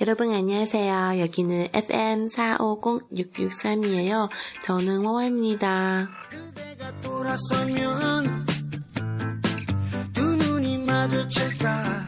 [0.00, 1.20] 여러분 안녕하세요.
[1.20, 4.30] 여기는 FM 450-663이에요.
[4.62, 6.08] 저는 와와입니다.
[6.30, 8.46] 그대가 돌아서면
[10.14, 12.06] 두 눈이 마주칠까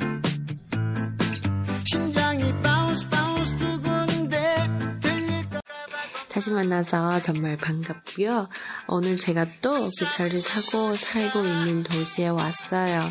[6.42, 8.48] 다시 만나서 정말 반갑고요.
[8.88, 13.08] 오늘 제가 또 기차를 타고 살고 있는 도시에 왔어요.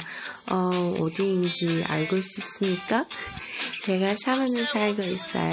[0.50, 3.06] 어, 어디인지 알고 싶습니까?
[3.84, 5.52] 제가 샤먼에 살고 있어요.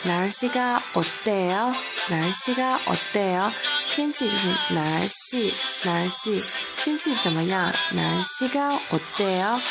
[0.05, 1.75] 哪儿西嘎哦对哦，
[2.09, 3.53] 哪儿西嘎哦对哦。
[3.91, 6.43] 天气就是哪儿西哪儿西，
[6.75, 7.71] 天气怎么样？
[7.91, 9.61] 哪儿西嘎哦对哦。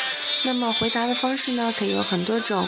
[0.43, 2.65] 那么回答的方式呢，可以有很多种。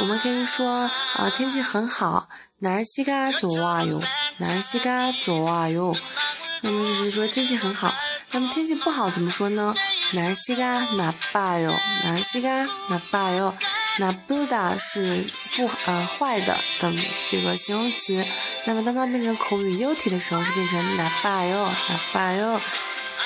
[0.00, 2.28] 我们可以说啊，天气很好，
[2.58, 4.02] 哪儿西嘎左哇哟，
[4.36, 5.96] 哪儿西嘎左哇哟。
[6.60, 7.94] 那么就是说天气很好。
[8.30, 9.74] 那么天气不好怎么说呢？
[10.12, 11.72] 哪儿西嘎哪巴哟，
[12.04, 13.54] 哪儿西嘎哪巴哟，
[13.98, 15.24] 哪不达是
[15.56, 16.96] 不呃坏的等
[17.30, 18.22] 这个形容词。
[18.66, 22.60] 那么当它变成口语优体的时候，是变成哪巴哟哪巴哟。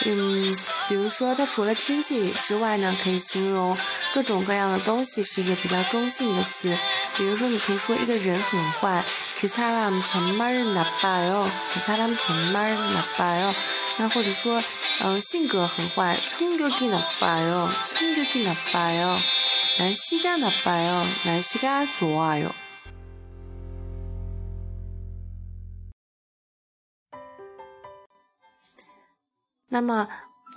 [0.05, 0.55] 嗯，
[0.88, 3.75] 比如说它除了天气之外呢，可以形容
[4.13, 6.77] 各种各样的东西，是一个比较中性的词。
[7.15, 9.03] 比如说你可以说一个人很坏，
[9.35, 13.53] 그사람정말나빠 요， 그사람정말나빠 요。
[13.97, 14.61] 那或者说，
[15.03, 19.17] 嗯，性格很坏，성격이나빠 요， 성격이나빠 요，
[19.79, 22.53] 날씨가나빠 요， 날씨가좋아 요。
[29.71, 30.07] 那么，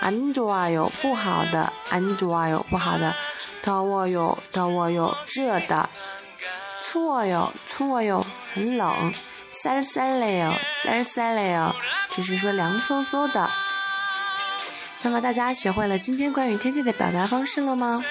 [0.00, 3.12] 안좋아요不好的안좋아요不好的
[3.62, 5.88] 더워요더워요热的
[6.80, 8.24] 추워요추워요
[8.54, 9.12] 很冷
[9.51, 11.75] 三十三了，三十三了，
[12.09, 13.49] 只是说凉飕飕的。
[15.03, 18.01] 那么大家学会了今天关于天气的表达方式了吗？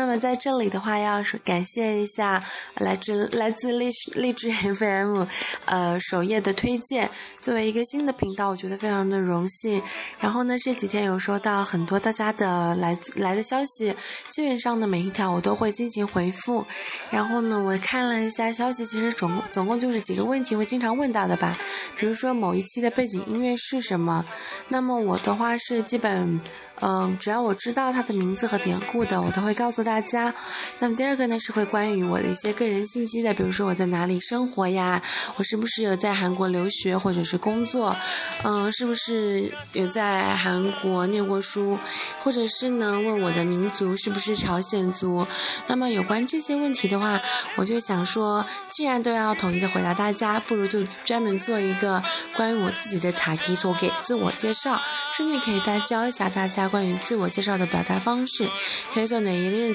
[0.00, 2.42] 那么在这里的话，要说感谢一下
[2.76, 5.26] 来自来自荔荔枝 FM，
[5.66, 7.10] 呃，首页的推荐。
[7.42, 9.82] 作为一个新的频道，我觉得非常的荣幸。
[10.18, 13.94] 然后呢，这几天有收到很多大家的来来的消息，
[14.30, 16.64] 基本上的每一条我都会进行回复。
[17.10, 21.54] 然后呢，我看了一下消息，其实总总共就是几个问题会经常问到的吧，
[21.98, 24.24] 比如说某一期的背景音乐是什么？
[24.68, 26.40] 那么我的话是基本。
[26.82, 30.32] 嗯，只要我知道它的名字和典故的，我都会告诉大大家。
[30.78, 35.02] 那么第二个呢是会关于我的一些个人信息的比如说我在哪里生活呀
[35.36, 37.96] 我是不是有在韩国留学或者是工作
[38.44, 41.76] 嗯是不是有在韩国念过书
[42.20, 45.26] 或者是呢问我的民族是不是朝鲜族？
[45.66, 47.20] 那么有关这些问题的话
[47.56, 52.00] 我就想说既然都要统一的回答大家不如就专门做一个
[52.36, 54.80] 关于我自己的塔题所给自我介绍。
[55.12, 58.48] 顺便可以再教一下大家关于自我介绍的表达方式
[58.94, 59.74] 可以做哪一类的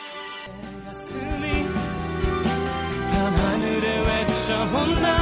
[4.51, 5.20] someone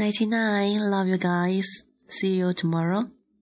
[0.00, 0.80] 99.
[0.90, 1.84] Love you guys.
[2.08, 3.10] See you tomorrow.